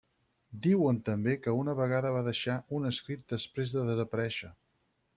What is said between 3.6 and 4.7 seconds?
de desaparèixer.